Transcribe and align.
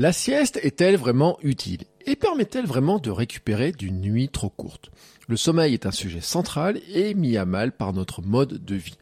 La 0.00 0.12
sieste 0.12 0.60
est-elle 0.62 0.96
vraiment 0.96 1.38
utile 1.42 1.80
et 2.06 2.14
permet-elle 2.14 2.66
vraiment 2.66 3.00
de 3.00 3.10
récupérer 3.10 3.72
d'une 3.72 4.00
nuit 4.00 4.28
trop 4.28 4.48
courte? 4.48 4.92
Le 5.26 5.36
sommeil 5.36 5.74
est 5.74 5.86
un 5.86 5.90
sujet 5.90 6.20
central 6.20 6.80
et 6.94 7.14
mis 7.14 7.36
à 7.36 7.44
mal 7.44 7.72
par 7.72 7.92
notre 7.92 8.22
mode 8.22 8.64
de 8.64 8.76
vie. 8.76 8.96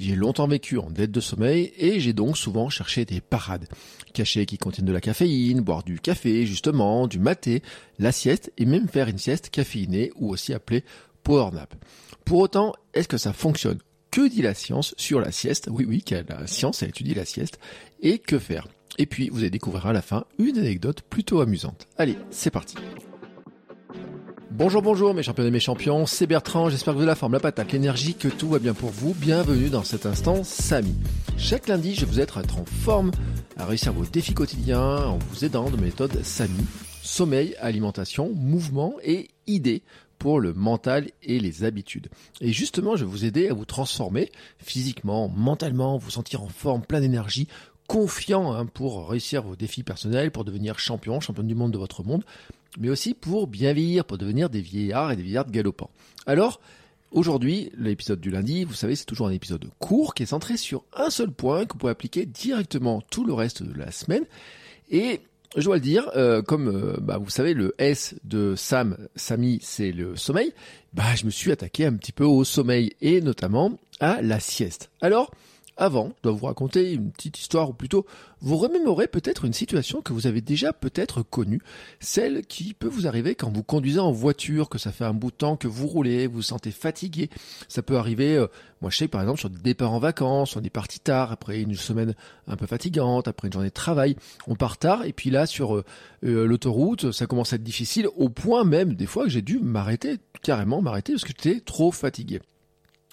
J'ai 0.00 0.16
longtemps 0.16 0.48
vécu 0.48 0.76
en 0.76 0.90
dette 0.90 1.12
de 1.12 1.20
sommeil 1.20 1.72
et 1.78 2.00
j'ai 2.00 2.12
donc 2.12 2.36
souvent 2.36 2.68
cherché 2.68 3.04
des 3.04 3.20
parades. 3.20 3.68
Cachés 4.12 4.44
qui 4.44 4.58
contiennent 4.58 4.88
de 4.88 4.92
la 4.92 5.00
caféine, 5.00 5.60
boire 5.60 5.84
du 5.84 6.00
café 6.00 6.44
justement, 6.46 7.06
du 7.06 7.20
maté, 7.20 7.62
la 8.00 8.10
sieste 8.10 8.52
et 8.58 8.66
même 8.66 8.88
faire 8.88 9.06
une 9.06 9.18
sieste 9.18 9.50
caféinée 9.50 10.10
ou 10.16 10.30
aussi 10.30 10.52
appelée 10.52 10.82
power 11.22 11.52
nap. 11.52 11.76
Pour 12.24 12.40
autant, 12.40 12.74
est-ce 12.92 13.06
que 13.06 13.18
ça 13.18 13.32
fonctionne? 13.32 13.78
Que 14.10 14.28
dit 14.28 14.42
la 14.42 14.54
science 14.54 14.96
sur 14.98 15.20
la 15.20 15.30
sieste? 15.30 15.68
Oui, 15.70 15.86
oui, 15.88 16.02
la 16.10 16.48
science 16.48 16.82
a 16.82 16.88
étudié 16.88 17.14
la 17.14 17.24
sieste. 17.24 17.60
Et 18.00 18.18
que 18.18 18.40
faire? 18.40 18.66
Et 19.00 19.06
puis, 19.06 19.30
vous 19.30 19.38
allez 19.38 19.48
découvrir 19.48 19.86
à 19.86 19.94
la 19.94 20.02
fin 20.02 20.26
une 20.38 20.58
anecdote 20.58 21.00
plutôt 21.00 21.40
amusante. 21.40 21.88
Allez, 21.96 22.18
c'est 22.28 22.50
parti 22.50 22.74
Bonjour, 24.50 24.82
bonjour 24.82 25.14
mes 25.14 25.22
champions 25.22 25.46
et 25.46 25.50
mes 25.50 25.58
champions, 25.58 26.04
c'est 26.04 26.26
Bertrand, 26.26 26.68
j'espère 26.68 26.92
que 26.92 26.96
vous 26.96 27.04
avez 27.04 27.10
la 27.10 27.14
forme, 27.14 27.32
la 27.32 27.40
patate, 27.40 27.72
l'énergie, 27.72 28.12
que 28.12 28.28
tout 28.28 28.50
va 28.50 28.58
bien 28.58 28.74
pour 28.74 28.90
vous. 28.90 29.14
Bienvenue 29.14 29.70
dans 29.70 29.84
cet 29.84 30.04
instant 30.04 30.44
Samy. 30.44 30.94
Chaque 31.38 31.66
lundi, 31.66 31.94
je 31.94 32.04
vous 32.04 32.20
aide 32.20 32.28
à 32.36 32.40
être 32.40 32.58
en 32.58 32.66
forme, 32.66 33.10
à 33.56 33.64
réussir 33.64 33.94
vos 33.94 34.04
défis 34.04 34.34
quotidiens 34.34 34.98
en 35.06 35.16
vous 35.18 35.46
aidant 35.46 35.70
de 35.70 35.78
méthode 35.78 36.22
Samy. 36.22 36.66
Sommeil, 37.02 37.56
alimentation, 37.58 38.30
mouvement 38.34 38.96
et 39.02 39.30
idées 39.46 39.82
pour 40.18 40.40
le 40.40 40.52
mental 40.52 41.08
et 41.22 41.40
les 41.40 41.64
habitudes. 41.64 42.10
Et 42.42 42.52
justement, 42.52 42.96
je 42.96 43.06
vais 43.06 43.10
vous 43.10 43.24
aider 43.24 43.48
à 43.48 43.54
vous 43.54 43.64
transformer 43.64 44.30
physiquement, 44.58 45.30
mentalement, 45.30 45.96
vous 45.96 46.10
sentir 46.10 46.42
en 46.42 46.48
forme, 46.48 46.82
plein 46.82 47.00
d'énergie, 47.00 47.48
confiant 47.90 48.52
hein, 48.52 48.66
pour 48.66 49.08
réussir 49.08 49.42
vos 49.42 49.56
défis 49.56 49.82
personnels, 49.82 50.30
pour 50.30 50.44
devenir 50.44 50.78
champion, 50.78 51.18
champion 51.18 51.42
du 51.42 51.56
monde 51.56 51.72
de 51.72 51.78
votre 51.78 52.04
monde, 52.04 52.22
mais 52.78 52.88
aussi 52.88 53.14
pour 53.14 53.48
bien 53.48 53.72
vieillir, 53.72 54.04
pour 54.04 54.16
devenir 54.16 54.48
des 54.48 54.60
vieillards 54.60 55.10
et 55.10 55.16
des 55.16 55.24
vieillards 55.24 55.50
galopants. 55.50 55.90
Alors, 56.24 56.60
aujourd'hui, 57.10 57.72
l'épisode 57.76 58.20
du 58.20 58.30
lundi, 58.30 58.62
vous 58.62 58.74
savez, 58.74 58.94
c'est 58.94 59.06
toujours 59.06 59.26
un 59.26 59.32
épisode 59.32 59.68
court 59.80 60.14
qui 60.14 60.22
est 60.22 60.26
centré 60.26 60.56
sur 60.56 60.84
un 60.92 61.10
seul 61.10 61.32
point 61.32 61.66
que 61.66 61.72
vous 61.72 61.80
pouvez 61.80 61.90
appliquer 61.90 62.26
directement 62.26 63.00
tout 63.10 63.24
le 63.24 63.32
reste 63.32 63.64
de 63.64 63.76
la 63.76 63.90
semaine. 63.90 64.24
Et 64.88 65.20
je 65.56 65.64
dois 65.64 65.74
le 65.74 65.80
dire, 65.80 66.08
euh, 66.14 66.42
comme 66.42 66.68
euh, 66.68 66.96
bah, 67.00 67.18
vous 67.18 67.28
savez, 67.28 67.54
le 67.54 67.74
S 67.78 68.14
de 68.22 68.54
Sam, 68.54 69.08
Samy, 69.16 69.58
c'est 69.62 69.90
le 69.90 70.14
sommeil, 70.14 70.52
bah, 70.92 71.16
je 71.16 71.26
me 71.26 71.30
suis 71.30 71.50
attaqué 71.50 71.86
un 71.86 71.94
petit 71.94 72.12
peu 72.12 72.22
au 72.22 72.44
sommeil 72.44 72.92
et 73.00 73.20
notamment 73.20 73.80
à 73.98 74.22
la 74.22 74.38
sieste. 74.38 74.90
Alors, 75.00 75.32
avant, 75.80 76.12
je 76.18 76.22
dois 76.24 76.32
vous 76.32 76.46
raconter 76.46 76.92
une 76.92 77.10
petite 77.10 77.38
histoire, 77.38 77.70
ou 77.70 77.72
plutôt 77.72 78.06
vous 78.42 78.58
remémorer 78.58 79.08
peut-être 79.08 79.46
une 79.46 79.54
situation 79.54 80.02
que 80.02 80.12
vous 80.12 80.26
avez 80.26 80.42
déjà 80.42 80.72
peut-être 80.72 81.22
connue, 81.22 81.60
celle 82.00 82.44
qui 82.46 82.74
peut 82.74 82.88
vous 82.88 83.06
arriver 83.06 83.34
quand 83.34 83.50
vous 83.50 83.62
conduisez 83.62 83.98
en 83.98 84.12
voiture, 84.12 84.68
que 84.68 84.78
ça 84.78 84.92
fait 84.92 85.04
un 85.04 85.14
bout 85.14 85.30
de 85.30 85.36
temps 85.36 85.56
que 85.56 85.68
vous 85.68 85.86
roulez, 85.86 86.26
vous 86.26 86.36
vous 86.36 86.42
sentez 86.42 86.70
fatigué. 86.70 87.30
Ça 87.68 87.82
peut 87.82 87.96
arriver, 87.96 88.36
euh, 88.36 88.46
moi 88.82 88.90
je 88.90 88.98
sais 88.98 89.08
par 89.08 89.22
exemple 89.22 89.40
sur 89.40 89.48
des 89.48 89.58
départs 89.58 89.92
en 89.92 89.98
vacances, 89.98 90.54
on 90.54 90.62
est 90.62 90.70
parti 90.70 91.00
tard, 91.00 91.32
après 91.32 91.60
une 91.62 91.74
semaine 91.74 92.14
un 92.46 92.56
peu 92.56 92.66
fatigante, 92.66 93.26
après 93.26 93.48
une 93.48 93.52
journée 93.54 93.68
de 93.68 93.74
travail, 93.74 94.16
on 94.46 94.56
part 94.56 94.76
tard, 94.76 95.06
et 95.06 95.14
puis 95.14 95.30
là 95.30 95.46
sur 95.46 95.76
euh, 95.76 95.84
euh, 96.24 96.46
l'autoroute, 96.46 97.10
ça 97.12 97.26
commence 97.26 97.54
à 97.54 97.56
être 97.56 97.62
difficile, 97.62 98.06
au 98.16 98.28
point 98.28 98.64
même 98.64 98.94
des 98.94 99.06
fois 99.06 99.24
que 99.24 99.30
j'ai 99.30 99.42
dû 99.42 99.58
m'arrêter, 99.58 100.18
carrément 100.42 100.82
m'arrêter, 100.82 101.14
parce 101.14 101.24
que 101.24 101.32
j'étais 101.36 101.60
trop 101.60 101.90
fatigué. 101.90 102.40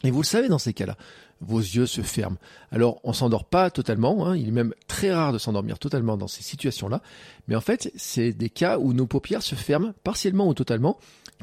Et 0.03 0.12
vous 0.12 0.22
le 0.22 0.25
savez 0.25 0.47
dans 0.47 0.59
ces 0.59 0.74
cas-là, 0.74 0.96
vos 1.42 1.59
yeux 1.59 1.86
se 1.86 2.02
ferment. 2.02 2.38
Alors 2.72 3.00
on 3.03 3.14
s'endort 3.14 3.46
pas 3.46 3.70
totalement, 3.70 4.28
hein. 4.28 4.36
il 4.36 4.48
est 4.48 4.52
même 4.52 4.74
très 4.88 5.14
rare 5.14 5.34
de 5.34 5.38
s'endormir 5.38 5.80
totalement 5.80 6.18
dans 6.18 6.28
ces 6.28 6.44
situations-là, 6.44 7.02
mais 7.48 7.56
en 7.56 7.62
fait 7.62 7.92
c'est 7.96 8.34
des 8.34 8.50
cas 8.50 8.78
où 8.80 8.94
nos 8.94 9.08
paupières 9.08 9.44
se 9.44 9.56
ferment 9.56 9.94
partiellement 10.03 10.47
ou 10.47 10.53
totalement 10.53 10.97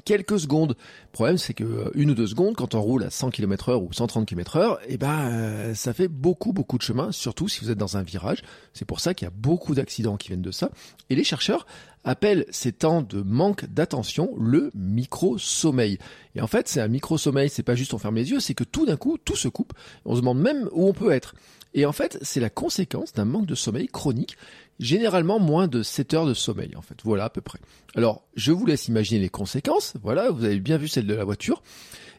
quelques 0.05 0.41
secondes. 0.41 0.77
Le 0.79 1.13
problème 1.13 1.39
c'est 1.39 1.55
que 1.55 1.65
euh, 1.65 1.91
une 1.95 2.11
ou 2.11 2.15
deux 2.15 2.27
secondes, 2.27 2.57
quand 2.57 2.75
on 2.75 2.81
roule 2.81 3.05
à 3.05 3.11
100 3.11 3.31
km 3.31 3.69
heure 3.71 3.83
ou 3.83 3.93
130 3.93 4.27
km 4.27 4.57
heure, 4.57 4.79
eh 4.89 4.97
ben 4.97 5.31
euh, 5.31 5.75
ça 5.75 5.93
fait 5.93 6.09
beaucoup 6.09 6.53
beaucoup 6.53 6.79
de 6.79 6.83
chemin, 6.83 7.13
surtout 7.13 7.49
si 7.49 7.61
vous 7.61 7.71
êtes 7.71 7.79
dans 7.79 7.97
un 7.97 8.03
virage. 8.03 8.43
C'est 8.73 8.85
pour 8.85 9.01
ça 9.01 9.15
qu'il 9.15 9.27
y 9.27 9.29
a 9.29 9.35
beaucoup 9.35 9.75
d'accidents 9.75 10.17
qui 10.17 10.29
viennent 10.29 10.43
de 10.43 10.51
ça. 10.51 10.71
Et 11.11 11.15
les 11.15 11.25
chercheurs 11.25 11.67
appellent 12.05 12.47
ces 12.51 12.73
temps 12.73 13.03
de 13.03 13.23
manque 13.23 13.65
d'attention 13.67 14.35
le 14.39 14.71
micro-sommeil. 14.75 15.99
Et 16.35 16.41
en 16.41 16.47
fait, 16.47 16.69
c'est 16.69 16.81
un 16.81 16.89
micro-sommeil, 16.89 17.49
c'est 17.49 17.63
pas 17.63 17.75
juste 17.75 17.95
on 17.95 17.99
ferme 17.99 18.17
les 18.17 18.31
yeux, 18.31 18.41
c'est 18.41 18.55
que 18.55 18.65
tout 18.65 18.87
d'un 18.87 18.97
coup, 18.97 19.19
tout 19.19 19.37
se 19.37 19.49
coupe. 19.49 19.73
On 20.05 20.15
se 20.15 20.21
demande 20.21 20.41
même 20.41 20.69
où 20.73 20.87
on 20.87 20.93
peut 20.93 21.11
être. 21.11 21.35
Et 21.75 21.87
en 21.87 21.93
fait, 21.93 22.19
c'est 22.23 22.41
la 22.41 22.51
conséquence 22.51 23.13
d'un 23.13 23.25
manque 23.25 23.47
de 23.47 23.57
sommeil 23.57 23.89
chronique, 23.89 24.37
généralement 24.79 25.41
moins 25.41 25.67
de 25.67 25.83
7 25.83 26.15
heures 26.15 26.27
de 26.27 26.35
sommeil, 26.35 26.77
en 26.77 26.83
fait. 26.83 26.97
Voilà, 27.03 27.25
à 27.25 27.31
peu 27.31 27.41
près. 27.41 27.59
Alors, 27.97 28.23
je 28.37 28.53
vous 28.53 28.65
laisse 28.65 28.87
imaginer 28.87 29.21
les 29.21 29.29
conséquences. 29.29 29.95
Voilà, 30.03 30.31
vous 30.31 30.45
avez 30.45 30.61
bien 30.61 30.77
vu 30.77 30.87
celle 30.87 31.07
de 31.07 31.15
la 31.15 31.25
voiture. 31.25 31.63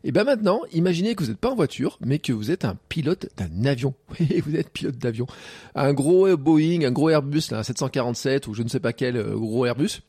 Et 0.07 0.11
bien 0.11 0.23
maintenant, 0.23 0.61
imaginez 0.71 1.16
que 1.16 1.23
vous 1.23 1.29
n'êtes 1.29 1.39
pas 1.39 1.49
en 1.49 1.55
voiture, 1.55 1.97
mais 1.99 2.19
que 2.19 2.31
vous 2.31 2.51
êtes 2.51 2.63
un 2.63 2.77
pilote 2.89 3.27
d'un 3.38 3.66
avion. 3.66 3.95
Oui, 4.19 4.39
vous 4.45 4.55
êtes 4.55 4.69
pilote 4.69 4.99
d'avion. 4.99 5.25
Un 5.73 5.93
gros 5.93 6.38
Boeing, 6.38 6.83
un 6.83 6.91
gros 6.91 7.09
Airbus, 7.09 7.41
là, 7.49 7.57
un 7.57 7.63
747 7.63 8.45
ou 8.47 8.53
je 8.53 8.61
ne 8.61 8.69
sais 8.69 8.79
pas 8.79 8.93
quel 8.93 9.17
euh, 9.17 9.35
gros 9.35 9.66
Airbus. 9.66 10.01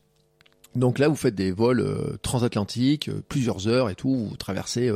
Donc 0.75 0.99
là, 0.99 1.07
vous 1.07 1.15
faites 1.15 1.33
des 1.33 1.51
vols 1.51 1.79
euh, 1.79 2.15
transatlantiques, 2.21 3.09
euh, 3.09 3.23
plusieurs 3.27 3.67
heures 3.67 3.89
et 3.89 3.95
tout, 3.95 4.27
vous 4.29 4.37
traversez 4.37 4.91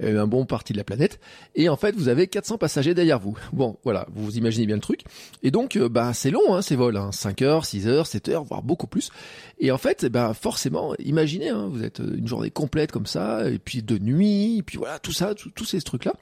un 0.00 0.26
bon 0.26 0.44
parti 0.44 0.72
de 0.72 0.78
la 0.78 0.84
planète. 0.84 1.20
Et 1.54 1.68
en 1.68 1.76
fait, 1.76 1.94
vous 1.94 2.08
avez 2.08 2.26
400 2.26 2.58
passagers 2.58 2.94
derrière 2.94 3.18
vous. 3.18 3.36
Bon, 3.52 3.76
voilà, 3.84 4.06
vous 4.14 4.36
imaginez 4.36 4.66
bien 4.66 4.76
le 4.76 4.80
truc. 4.80 5.02
Et 5.42 5.50
donc, 5.50 5.76
euh, 5.76 5.88
bah, 5.88 6.12
c'est 6.12 6.30
long, 6.30 6.54
hein, 6.54 6.62
ces 6.62 6.76
vols, 6.76 6.96
hein, 6.96 7.12
5 7.12 7.42
heures, 7.42 7.64
6 7.64 7.88
heures, 7.88 8.06
7 8.06 8.28
heures, 8.28 8.44
voire 8.44 8.62
beaucoup 8.62 8.86
plus. 8.86 9.10
Et 9.58 9.70
en 9.70 9.78
fait, 9.78 10.06
bah, 10.06 10.34
forcément, 10.34 10.94
imaginez, 10.98 11.48
hein, 11.48 11.68
vous 11.70 11.82
êtes 11.82 11.98
une 11.98 12.26
journée 12.26 12.50
complète 12.50 12.92
comme 12.92 13.06
ça, 13.06 13.48
et 13.48 13.58
puis 13.58 13.82
de 13.82 13.98
nuit, 13.98 14.58
et 14.58 14.62
puis 14.62 14.78
voilà, 14.78 14.98
tout 14.98 15.12
ça, 15.12 15.34
tous 15.34 15.64
ces 15.64 15.80
trucs-là. 15.80 16.14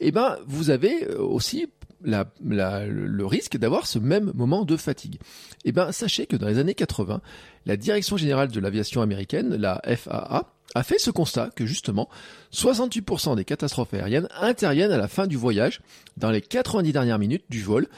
Et 0.00 0.10
ben, 0.10 0.36
vous 0.46 0.70
avez 0.70 1.04
euh, 1.04 1.18
aussi 1.18 1.68
le 2.04 3.24
risque 3.24 3.56
d'avoir 3.56 3.86
ce 3.86 3.98
même 3.98 4.32
moment 4.34 4.64
de 4.64 4.76
fatigue. 4.76 5.18
Et 5.64 5.72
ben, 5.72 5.92
sachez 5.92 6.26
que 6.26 6.36
dans 6.36 6.48
les 6.48 6.58
années 6.58 6.74
80, 6.74 7.20
la 7.66 7.76
Direction 7.76 8.16
générale 8.16 8.48
de 8.48 8.60
l'aviation 8.60 9.02
américaine, 9.02 9.54
la 9.56 9.80
FAA, 9.96 10.52
a 10.74 10.82
fait 10.82 10.98
ce 10.98 11.10
constat 11.10 11.50
que 11.54 11.66
justement 11.66 12.08
68% 12.52 13.36
des 13.36 13.44
catastrophes 13.44 13.94
aériennes 13.94 14.28
interviennent 14.40 14.92
à 14.92 14.96
la 14.96 15.08
fin 15.08 15.26
du 15.26 15.36
voyage, 15.36 15.80
dans 16.16 16.30
les 16.30 16.40
90 16.40 16.92
dernières 16.92 17.18
minutes 17.18 17.44
du 17.50 17.62
vol 17.62 17.88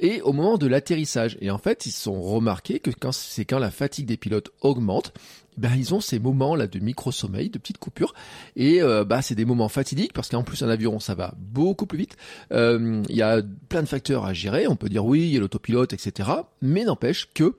et 0.00 0.20
au 0.22 0.32
moment 0.32 0.58
de 0.58 0.66
l'atterrissage. 0.66 1.38
Et 1.40 1.50
en 1.50 1.58
fait, 1.58 1.86
ils 1.86 1.92
sont 1.92 2.20
remarqués 2.20 2.80
que 2.80 2.90
quand 2.90 3.12
c'est 3.12 3.44
quand 3.44 3.58
la 3.58 3.70
fatigue 3.70 4.06
des 4.06 4.16
pilotes 4.16 4.50
augmente, 4.62 5.12
ben 5.56 5.72
ils 5.76 5.94
ont 5.94 6.00
ces 6.00 6.18
moments 6.18 6.56
là 6.56 6.66
de 6.66 6.78
micro 6.78 7.12
sommeil, 7.12 7.50
de 7.50 7.58
petites 7.58 7.78
coupures, 7.78 8.14
et 8.56 8.82
euh, 8.82 9.04
bah 9.04 9.20
c'est 9.20 9.34
des 9.34 9.44
moments 9.44 9.68
fatidiques 9.68 10.12
parce 10.12 10.28
qu'en 10.28 10.42
plus 10.42 10.62
un 10.62 10.68
avion 10.68 11.00
ça 11.00 11.14
va 11.14 11.34
beaucoup 11.38 11.86
plus 11.86 11.98
vite. 11.98 12.16
Euh, 12.52 13.02
il 13.08 13.16
y 13.16 13.22
a 13.22 13.42
plein 13.68 13.82
de 13.82 13.88
facteurs 13.88 14.24
à 14.24 14.32
gérer. 14.32 14.66
On 14.66 14.76
peut 14.76 14.88
dire 14.88 15.04
oui, 15.04 15.20
il 15.20 15.34
y 15.34 15.36
a 15.36 15.40
l'autopilote, 15.40 15.92
etc. 15.92 16.30
Mais 16.62 16.84
n'empêche 16.84 17.28
que 17.34 17.56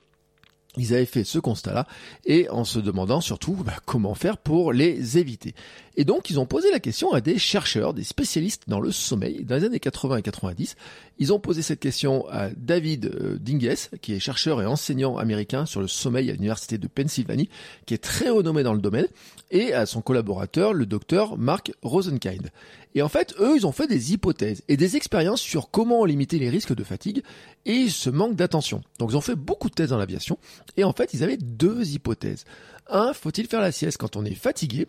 ils 0.78 0.94
avaient 0.94 1.06
fait 1.06 1.26
ce 1.26 1.38
constat-là 1.38 1.86
et 2.26 2.50
en 2.50 2.64
se 2.64 2.80
demandant 2.80 3.20
surtout 3.20 3.54
bah, 3.54 3.76
comment 3.86 4.16
faire 4.16 4.38
pour 4.38 4.72
les 4.72 5.18
éviter. 5.18 5.54
Et 5.98 6.06
donc 6.06 6.30
ils 6.30 6.40
ont 6.40 6.46
posé 6.46 6.72
la 6.72 6.80
question 6.80 7.12
à 7.12 7.20
des 7.20 7.38
chercheurs, 7.38 7.94
des 7.94 8.06
spécialistes 8.06 8.64
dans 8.68 8.80
le 8.80 8.92
sommeil 8.92 9.44
dans 9.44 9.56
les 9.56 9.66
années 9.66 9.80
80 9.80 10.18
et 10.18 10.22
90. 10.22 10.76
Ils 11.20 11.34
ont 11.34 11.40
posé 11.40 11.62
cette 11.62 11.82
question 11.82 12.26
à 12.30 12.50
David 12.50 13.06
euh, 13.06 13.38
Dinges, 13.38 13.90
qui 14.02 14.14
est 14.14 14.20
chercheur 14.20 14.62
et 14.62 14.66
enseignant 14.66 15.18
américain 15.18 15.66
sur 15.66 15.82
le 15.82 15.88
sommeil 15.88 16.30
à 16.30 16.34
l'université 16.34 16.78
de 16.78 16.88
Pennsylvanie, 16.88 17.50
qui 17.86 17.94
est 17.94 18.04
très 18.04 18.30
renommé 18.30 18.64
dans 18.64 18.74
le 18.74 18.82
domaine, 18.82 19.08
et 19.52 19.74
à 19.74 19.86
son 19.86 20.02
collaborateur, 20.02 20.74
le 20.74 20.86
docteur 20.86 21.38
Mark 21.38 21.74
Rosenkind. 21.82 22.50
Et 22.96 23.02
en 23.02 23.10
fait, 23.10 23.34
eux, 23.40 23.56
ils 23.56 23.66
ont 23.66 23.72
fait 23.72 23.88
des 23.88 24.14
hypothèses 24.14 24.64
et 24.68 24.78
des 24.78 24.96
expériences 24.96 25.42
sur 25.42 25.72
comment 25.72 26.04
limiter 26.06 26.40
les 26.40 26.50
risques 26.50 26.76
de 26.76 26.84
fatigue 26.84 27.24
et 27.66 27.90
ce 27.90 28.10
manque 28.10 28.36
d'attention. 28.36 28.82
Donc 29.00 29.12
ils 29.12 29.18
ont 29.18 29.22
fait 29.22 29.36
beaucoup 29.36 29.70
de 29.70 29.74
thèses 29.74 29.90
dans 29.90 29.98
l'aviation, 29.98 30.38
et 30.78 30.84
en 30.84 30.94
fait, 30.94 31.14
ils 31.14 31.24
avaient 31.24 31.38
deux 31.38 31.94
hypothèses. 31.94 32.46
Un, 32.88 33.14
faut-il 33.14 33.48
faire 33.48 33.62
la 33.62 33.72
sieste 33.72 33.98
quand 33.98 34.16
on 34.16 34.26
est 34.26 34.36
fatigué? 34.36 34.88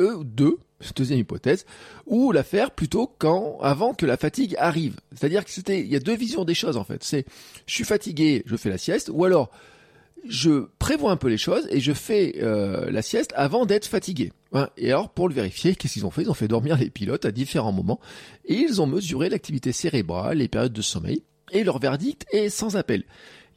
Eux, 0.00 0.20
deux, 0.24 0.58
deuxième 0.94 1.18
hypothèse, 1.18 1.64
ou 2.06 2.30
la 2.30 2.44
faire 2.44 2.70
plutôt 2.70 3.12
quand, 3.18 3.58
avant 3.60 3.94
que 3.94 4.06
la 4.06 4.16
fatigue 4.16 4.54
arrive. 4.58 4.96
C'est-à-dire 5.12 5.44
que 5.44 5.50
c'était, 5.50 5.80
il 5.80 5.88
y 5.88 5.96
a 5.96 6.00
deux 6.00 6.16
visions 6.16 6.44
des 6.44 6.54
choses 6.54 6.76
en 6.76 6.84
fait. 6.84 7.02
C'est, 7.02 7.24
je 7.66 7.74
suis 7.74 7.84
fatigué, 7.84 8.42
je 8.46 8.56
fais 8.56 8.70
la 8.70 8.78
sieste, 8.78 9.10
ou 9.12 9.24
alors, 9.24 9.50
je 10.26 10.66
prévois 10.78 11.10
un 11.10 11.16
peu 11.16 11.28
les 11.28 11.38
choses 11.38 11.66
et 11.70 11.80
je 11.80 11.92
fais 11.92 12.36
euh, 12.42 12.90
la 12.90 13.02
sieste 13.02 13.32
avant 13.36 13.66
d'être 13.66 13.86
fatigué. 13.86 14.32
Hein. 14.52 14.68
Et 14.76 14.90
alors, 14.90 15.10
pour 15.10 15.28
le 15.28 15.34
vérifier, 15.34 15.74
qu'est-ce 15.74 15.94
qu'ils 15.94 16.06
ont 16.06 16.10
fait? 16.10 16.22
Ils 16.22 16.30
ont 16.30 16.34
fait 16.34 16.48
dormir 16.48 16.76
les 16.76 16.90
pilotes 16.90 17.24
à 17.24 17.30
différents 17.30 17.72
moments 17.72 18.00
et 18.44 18.54
ils 18.54 18.80
ont 18.80 18.86
mesuré 18.86 19.28
l'activité 19.28 19.72
cérébrale, 19.72 20.38
les 20.38 20.48
périodes 20.48 20.72
de 20.72 20.82
sommeil, 20.82 21.22
et 21.52 21.64
leur 21.64 21.78
verdict 21.78 22.26
est 22.32 22.50
sans 22.50 22.76
appel. 22.76 23.04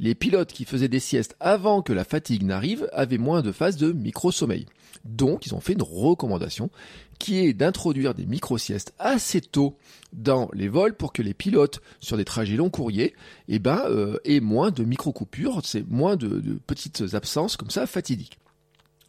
Les 0.02 0.16
pilotes 0.16 0.52
qui 0.52 0.66
faisaient 0.66 0.88
des 0.88 1.00
siestes 1.00 1.36
avant 1.40 1.84
que 1.84 1.94
la 1.94 2.04
fatigue 2.04 2.42
n'arrive 2.42 2.90
avaient 2.92 3.20
moins 3.20 3.44
de 3.44 3.52
phases 3.52 3.78
de 3.78 3.92
micro-sommeil. 3.92 4.66
Donc, 5.06 5.46
ils 5.46 5.54
ont 5.54 5.60
fait 5.60 5.74
une 5.74 5.84
recommandation 5.84 6.72
qui 7.20 7.38
est 7.38 7.54
d'introduire 7.54 8.16
des 8.16 8.26
micro-siestes 8.26 8.96
assez 8.98 9.42
tôt 9.42 9.78
dans 10.12 10.50
les 10.54 10.70
vols 10.70 10.96
pour 10.96 11.14
que 11.14 11.22
les 11.22 11.36
pilotes 11.36 11.82
sur 12.00 12.18
des 12.18 12.26
trajets 12.26 12.56
longs 12.56 12.72
courriers 12.72 13.14
eh 13.48 13.60
ben, 13.60 13.84
euh, 13.90 14.18
aient 14.26 14.40
moins 14.40 14.72
de 14.72 14.84
micro-coupures, 14.84 15.62
c'est 15.64 15.88
moins 15.88 16.16
de, 16.16 16.28
de 16.28 16.54
petites 16.66 17.14
absences 17.14 17.56
comme 17.56 17.70
ça 17.70 17.86
fatidiques. 17.86 18.41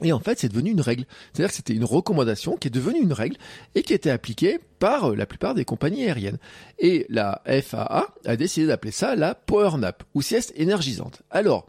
Et 0.03 0.13
en 0.13 0.21
fait, 0.21 0.39
c'est 0.39 0.49
devenu 0.49 0.71
une 0.71 0.81
règle. 0.81 1.05
C'est-à-dire 1.33 1.51
que 1.51 1.57
c'était 1.57 1.75
une 1.75 1.85
recommandation 1.85 2.57
qui 2.57 2.69
est 2.69 2.71
devenue 2.71 3.01
une 3.01 3.13
règle 3.13 3.37
et 3.75 3.83
qui 3.83 3.95
était 3.95 4.11
appliquée 4.11 4.59
par 4.79 5.11
euh, 5.11 5.17
la 5.17 5.27
plupart 5.27 5.55
des 5.55 5.65
compagnies 5.65 6.05
aériennes. 6.05 6.39
Et 6.79 7.07
la 7.09 7.43
FAA 7.47 8.15
a 8.25 8.37
décidé 8.37 8.67
d'appeler 8.67 8.93
ça 8.93 9.17
la 9.17 9.35
power 9.35 9.79
nap 9.79 10.03
ou 10.15 10.23
sieste 10.23 10.53
énergisante. 10.57 11.23
Alors, 11.31 11.67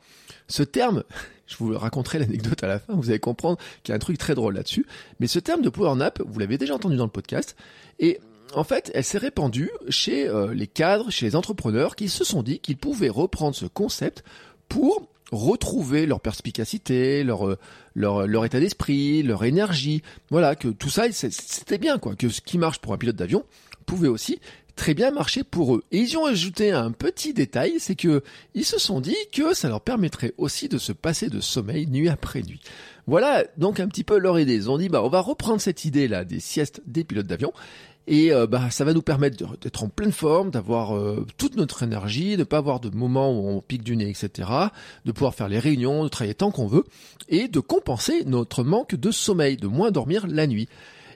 ce 0.48 0.64
terme, 0.64 1.04
je 1.48 1.58
vous 1.58 1.78
raconterai 1.78 2.20
l'anecdote 2.20 2.64
à 2.64 2.68
la 2.68 2.80
fin, 2.80 2.94
vous 2.94 3.10
allez 3.10 3.20
comprendre 3.20 3.58
qu'il 3.84 3.92
y 3.92 3.94
a 3.94 3.96
un 3.96 4.00
truc 4.00 4.18
très 4.18 4.36
drôle 4.36 4.56
là-dessus. 4.56 4.86
Mais 5.20 5.28
ce 5.28 5.40
terme 5.40 5.62
de 5.62 5.70
power 5.70 5.96
nap, 5.96 6.22
vous 6.26 6.40
l'avez 6.40 6.58
déjà 6.58 6.76
entendu 6.76 6.96
dans 6.96 7.06
le 7.06 7.12
podcast, 7.12 7.56
et 8.00 8.20
en 8.56 8.64
fait, 8.64 8.92
elle 8.94 9.04
s'est 9.04 9.18
répandue 9.18 9.72
chez 9.90 10.28
euh, 10.28 10.54
les 10.54 10.68
cadres, 10.68 11.10
chez 11.10 11.26
les 11.26 11.36
entrepreneurs 11.36 11.96
qui 11.96 12.10
se 12.10 12.24
sont 12.24 12.44
dit 12.44 12.60
qu'ils 12.60 12.78
pouvaient 12.78 13.10
reprendre 13.10 13.56
ce 13.56 13.66
concept 13.66 14.24
pour 14.70 15.08
retrouver 15.32 16.06
leur 16.06 16.20
perspicacité, 16.20 17.24
leur, 17.24 17.48
euh, 17.48 17.58
leur, 17.96 18.28
leur 18.28 18.46
état 18.46 18.60
d'esprit, 18.60 19.24
leur 19.24 19.44
énergie. 19.44 20.02
Voilà, 20.30 20.56
que 20.56 20.68
tout 20.68 20.90
ça, 20.90 21.06
c'était 21.12 21.78
bien, 21.78 21.98
quoi. 21.98 22.16
Que 22.16 22.30
ce 22.30 22.42
qui 22.42 22.58
marche 22.58 22.80
pour 22.80 22.94
un 22.94 22.98
pilote 22.98 23.16
d'avion 23.16 23.46
pouvait 23.86 24.08
aussi 24.08 24.40
très 24.76 24.94
bien 24.94 25.12
marcher 25.12 25.44
pour 25.44 25.76
eux. 25.76 25.84
Et 25.92 26.00
ils 26.00 26.18
ont 26.18 26.26
ajouté 26.26 26.72
un 26.72 26.92
petit 26.92 27.34
détail, 27.34 27.76
c'est 27.80 27.96
que 27.96 28.24
ils 28.54 28.66
se 28.66 28.80
sont 28.80 29.02
dit 29.02 29.16
que 29.32 29.54
ça 29.54 29.70
leur 29.70 29.82
permettrait 29.82 30.34
aussi 30.38 30.68
de 30.68 30.78
se 30.78 30.92
passer 30.92 31.30
de 31.30 31.40
sommeil 31.40 31.88
nuit 31.88 32.10
après 32.10 32.42
nuit. 32.42 32.62
Voilà 33.06 33.44
donc 33.58 33.80
un 33.80 33.88
petit 33.88 34.04
peu 34.04 34.18
leur 34.18 34.40
idée. 34.40 34.56
Ils 34.56 34.70
ont 34.70 34.78
dit 34.78 34.90
bah 34.90 35.04
on 35.04 35.10
va 35.10 35.20
reprendre 35.20 35.62
cette 35.62 35.86
idée 35.86 36.08
là 36.08 36.26
des 36.26 36.40
siestes 36.40 36.82
des 36.86 37.04
pilotes 37.04 37.28
d'avion 37.28 37.54
et 38.06 38.34
euh, 38.34 38.48
bah 38.48 38.70
ça 38.70 38.84
va 38.84 38.94
nous 38.94 39.02
permettre 39.02 39.58
d'être 39.58 39.84
en 39.84 39.90
pleine 39.90 40.12
forme, 40.12 40.52
d'avoir 40.52 40.96
euh, 40.96 41.26
toute 41.38 41.56
notre 41.56 41.84
énergie, 41.84 42.36
de 42.36 42.44
pas 42.44 42.58
avoir 42.58 42.80
de 42.80 42.90
moments 42.90 43.32
où 43.32 43.48
on 43.48 43.62
pique 43.62 43.84
du 43.84 43.96
nez, 43.96 44.10
etc. 44.10 44.50
De 45.06 45.12
pouvoir 45.12 45.36
faire 45.36 45.48
les 45.48 45.60
réunions, 45.60 46.04
de 46.04 46.10
travailler 46.10 46.36
tant 46.36 46.52
qu'on 46.52 46.68
veut 46.68 46.84
et 47.30 47.48
de 47.48 47.60
compenser 47.60 48.24
notre 48.26 48.64
manque 48.64 48.96
de 48.96 49.12
sommeil, 49.12 49.58
de 49.58 49.68
moins 49.68 49.92
dormir 49.92 50.28
la 50.28 50.48
nuit. 50.48 50.68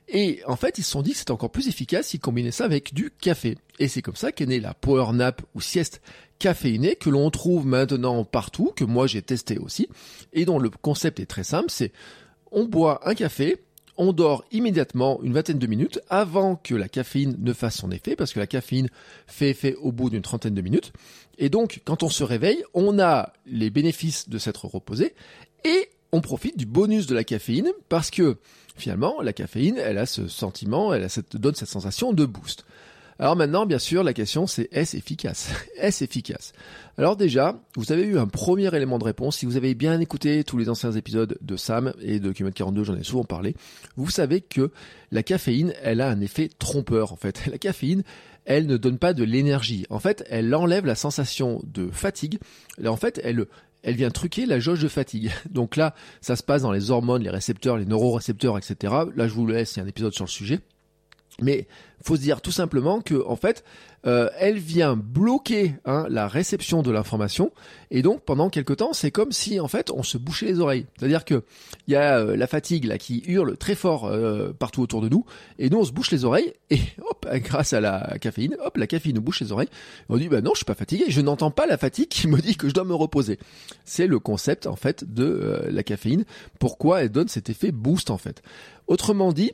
Et 0.09 0.39
en 0.47 0.55
fait, 0.55 0.77
ils 0.77 0.83
se 0.83 0.91
sont 0.91 1.01
dit 1.01 1.11
que 1.11 1.17
c'était 1.17 1.31
encore 1.31 1.51
plus 1.51 1.67
efficace 1.67 2.07
s'ils 2.07 2.21
combinaient 2.21 2.51
ça 2.51 2.63
avec 2.63 2.93
du 2.93 3.11
café. 3.11 3.57
Et 3.79 3.89
c'est 3.89 4.01
comme 4.01 4.15
ça 4.15 4.31
qu'est 4.31 4.45
née 4.45 4.61
la 4.61 4.73
power 4.73 5.11
nap 5.11 5.41
ou 5.53 5.59
sieste 5.59 6.01
caféinée 6.39 6.95
que 6.95 7.09
l'on 7.09 7.29
trouve 7.29 7.65
maintenant 7.65 8.23
partout, 8.23 8.71
que 8.75 8.85
moi 8.85 9.07
j'ai 9.07 9.21
testé 9.21 9.57
aussi, 9.57 9.89
et 10.31 10.45
dont 10.45 10.59
le 10.59 10.69
concept 10.69 11.19
est 11.19 11.25
très 11.25 11.43
simple, 11.43 11.69
c'est 11.69 11.91
on 12.51 12.65
boit 12.65 13.07
un 13.09 13.15
café, 13.15 13.57
on 13.97 14.13
dort 14.13 14.45
immédiatement 14.51 15.19
une 15.23 15.33
vingtaine 15.33 15.59
de 15.59 15.67
minutes 15.67 15.99
avant 16.09 16.55
que 16.55 16.75
la 16.75 16.87
caféine 16.87 17.35
ne 17.39 17.53
fasse 17.53 17.77
son 17.77 17.91
effet, 17.91 18.15
parce 18.15 18.33
que 18.33 18.39
la 18.39 18.47
caféine 18.47 18.89
fait 19.25 19.49
effet 19.49 19.75
au 19.75 19.91
bout 19.91 20.09
d'une 20.09 20.21
trentaine 20.21 20.53
de 20.53 20.61
minutes. 20.61 20.93
Et 21.37 21.49
donc, 21.49 21.81
quand 21.85 22.03
on 22.03 22.09
se 22.09 22.23
réveille, 22.23 22.63
on 22.73 22.99
a 22.99 23.33
les 23.45 23.69
bénéfices 23.69 24.29
de 24.29 24.37
s'être 24.37 24.65
reposé 24.65 25.13
et 25.63 25.89
on 26.11 26.21
profite 26.21 26.57
du 26.57 26.65
bonus 26.65 27.07
de 27.07 27.15
la 27.15 27.23
caféine 27.23 27.71
parce 27.89 28.11
que 28.11 28.37
finalement, 28.75 29.21
la 29.21 29.33
caféine, 29.33 29.77
elle 29.77 29.97
a 29.97 30.05
ce 30.05 30.27
sentiment, 30.27 30.93
elle 30.93 31.03
a 31.03 31.09
cette, 31.09 31.35
donne 31.35 31.55
cette 31.55 31.69
sensation 31.69 32.13
de 32.13 32.25
boost. 32.25 32.65
Alors 33.19 33.35
maintenant, 33.35 33.65
bien 33.65 33.79
sûr, 33.79 34.03
la 34.03 34.13
question 34.13 34.45
c'est 34.45 34.69
est-ce 34.71 34.95
efficace? 34.95 35.49
Est-ce 35.77 36.03
efficace? 36.03 36.53
Alors 36.97 37.15
déjà, 37.15 37.59
vous 37.75 37.91
avez 37.91 38.03
eu 38.03 38.19
un 38.19 38.27
premier 38.27 38.73
élément 38.75 38.99
de 38.99 39.03
réponse. 39.03 39.37
Si 39.37 39.45
vous 39.45 39.57
avez 39.57 39.73
bien 39.73 39.99
écouté 39.99 40.43
tous 40.43 40.57
les 40.57 40.69
anciens 40.69 40.91
épisodes 40.91 41.37
de 41.41 41.57
Sam 41.57 41.93
et 41.99 42.19
de 42.19 42.31
Kilomètre 42.31 42.57
42, 42.57 42.83
j'en 42.83 42.95
ai 42.95 43.03
souvent 43.03 43.23
parlé, 43.23 43.55
vous 43.95 44.09
savez 44.09 44.41
que 44.41 44.71
la 45.11 45.23
caféine, 45.23 45.73
elle 45.81 46.01
a 46.01 46.09
un 46.09 46.21
effet 46.21 46.49
trompeur 46.59 47.11
en 47.11 47.15
fait. 47.15 47.41
La 47.51 47.57
caféine, 47.57 48.03
elle 48.45 48.67
ne 48.67 48.77
donne 48.77 48.97
pas 48.97 49.13
de 49.13 49.23
l'énergie. 49.23 49.85
En 49.89 49.99
fait, 49.99 50.23
elle 50.29 50.53
enlève 50.53 50.85
la 50.85 50.95
sensation 50.95 51.61
de 51.65 51.89
fatigue. 51.91 52.39
En 52.85 52.95
fait, 52.95 53.19
elle, 53.23 53.47
vient 53.83 54.09
truquer 54.09 54.45
la 54.45 54.59
jauge 54.59 54.81
de 54.81 54.87
fatigue. 54.87 55.31
Donc 55.49 55.75
là, 55.75 55.95
ça 56.21 56.35
se 56.35 56.43
passe 56.43 56.61
dans 56.61 56.71
les 56.71 56.91
hormones, 56.91 57.23
les 57.23 57.29
récepteurs, 57.29 57.77
les 57.77 57.85
neurorécepteurs, 57.85 58.57
etc. 58.57 58.93
Là, 59.15 59.27
je 59.27 59.33
vous 59.33 59.47
laisse, 59.47 59.75
il 59.75 59.79
y 59.79 59.81
a 59.81 59.85
un 59.85 59.87
épisode 59.87 60.13
sur 60.13 60.25
le 60.25 60.29
sujet. 60.29 60.59
Mais 61.41 61.67
faut 62.03 62.15
se 62.15 62.21
dire 62.21 62.41
tout 62.41 62.51
simplement 62.51 63.01
que 63.01 63.23
en 63.27 63.35
fait, 63.35 63.63
euh, 64.05 64.29
elle 64.39 64.57
vient 64.57 64.95
bloquer 64.95 65.75
hein, 65.85 66.05
la 66.09 66.27
réception 66.27 66.81
de 66.81 66.91
l'information 66.91 67.51
et 67.91 68.01
donc 68.01 68.21
pendant 68.21 68.49
quelque 68.49 68.73
temps, 68.73 68.93
c'est 68.93 69.11
comme 69.11 69.31
si 69.31 69.59
en 69.59 69.67
fait 69.67 69.91
on 69.91 70.03
se 70.03 70.17
bouchait 70.17 70.45
les 70.45 70.59
oreilles. 70.59 70.85
C'est-à-dire 70.97 71.25
que 71.25 71.43
il 71.87 71.93
y 71.93 71.95
a 71.95 72.19
euh, 72.19 72.37
la 72.37 72.47
fatigue 72.47 72.85
là 72.85 72.97
qui 72.97 73.23
hurle 73.27 73.57
très 73.57 73.75
fort 73.75 74.05
euh, 74.05 74.53
partout 74.57 74.81
autour 74.81 75.01
de 75.01 75.09
nous 75.09 75.25
et 75.59 75.69
nous 75.69 75.79
on 75.79 75.83
se 75.83 75.91
bouche 75.91 76.11
les 76.11 76.23
oreilles 76.23 76.53
et 76.69 76.79
hop, 77.01 77.27
grâce 77.35 77.73
à 77.73 77.81
la 77.81 78.17
caféine, 78.21 78.55
hop, 78.63 78.77
la 78.77 78.87
caféine 78.87 79.15
nous 79.15 79.21
bouche 79.21 79.41
les 79.41 79.51
oreilles. 79.51 79.69
On 80.09 80.17
dit 80.17 80.29
bah 80.29 80.41
non, 80.41 80.51
je 80.53 80.59
suis 80.59 80.65
pas 80.65 80.75
fatigué, 80.75 81.05
je 81.09 81.21
n'entends 81.21 81.51
pas 81.51 81.65
la 81.65 81.77
fatigue 81.77 82.07
qui 82.07 82.27
me 82.27 82.39
dit 82.39 82.55
que 82.55 82.69
je 82.69 82.73
dois 82.73 82.85
me 82.85 82.95
reposer. 82.95 83.37
C'est 83.83 84.07
le 84.07 84.19
concept 84.19 84.67
en 84.67 84.75
fait 84.75 85.13
de 85.13 85.63
la 85.69 85.83
caféine. 85.83 86.23
Pourquoi 86.59 87.01
elle 87.01 87.09
donne 87.09 87.27
cet 87.27 87.49
effet 87.49 87.71
boost 87.71 88.11
en 88.11 88.17
fait? 88.17 88.41
Autrement 88.87 89.33
dit, 89.33 89.51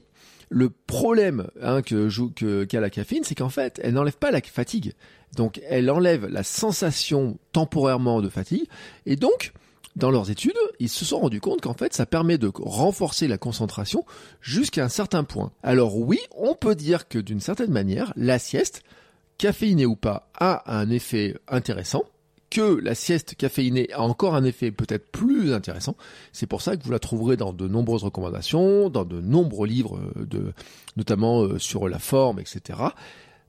le 0.53 0.69
problème 0.69 1.47
hein, 1.61 1.81
que 1.81 2.09
joue 2.09 2.29
que 2.29 2.63
qu'a 2.63 2.79
la 2.79 2.91
caféine, 2.91 3.23
c'est 3.23 3.33
qu'en 3.33 3.49
fait, 3.49 3.79
elle 3.83 3.95
n'enlève 3.95 4.17
pas 4.17 4.29
la 4.29 4.39
fatigue. 4.41 4.93
Donc, 5.35 5.59
elle 5.67 5.89
enlève 5.89 6.27
la 6.27 6.43
sensation 6.43 7.39
temporairement 7.53 8.21
de 8.21 8.29
fatigue. 8.29 8.67
Et 9.07 9.15
donc, 9.15 9.51
dans 9.95 10.11
leurs 10.11 10.29
études, 10.29 10.57
ils 10.79 10.89
se 10.89 11.05
sont 11.05 11.19
rendus 11.19 11.41
compte 11.41 11.61
qu'en 11.61 11.73
fait, 11.73 11.93
ça 11.95 12.05
permet 12.05 12.37
de 12.37 12.51
renforcer 12.53 13.27
la 13.27 13.39
concentration 13.39 14.05
jusqu'à 14.41 14.85
un 14.85 14.89
certain 14.89 15.23
point. 15.23 15.51
Alors 15.63 15.97
oui, 15.97 16.19
on 16.37 16.53
peut 16.53 16.75
dire 16.75 17.07
que 17.07 17.17
d'une 17.17 17.39
certaine 17.39 17.71
manière, 17.71 18.13
la 18.15 18.37
sieste, 18.37 18.83
caféinée 19.39 19.87
ou 19.87 19.95
pas, 19.95 20.29
a 20.35 20.77
un 20.77 20.91
effet 20.91 21.35
intéressant 21.47 22.03
que 22.53 22.79
la 22.83 22.93
sieste 22.93 23.33
caféinée 23.35 23.91
a 23.93 24.01
encore 24.01 24.35
un 24.35 24.43
effet 24.43 24.71
peut-être 24.71 25.11
plus 25.11 25.53
intéressant. 25.53 25.95
C'est 26.33 26.45
pour 26.45 26.61
ça 26.61 26.77
que 26.77 26.83
vous 26.83 26.91
la 26.91 26.99
trouverez 26.99 27.35
dans 27.35 27.51
de 27.51 27.67
nombreuses 27.67 28.03
recommandations, 28.03 28.91
dans 28.91 29.05
de 29.05 29.19
nombreux 29.19 29.67
livres, 29.67 29.97
euh, 29.97 30.25
de, 30.25 30.53
notamment 30.95 31.41
euh, 31.41 31.57
sur 31.57 31.89
la 31.89 31.97
forme, 31.97 32.39
etc. 32.39 32.79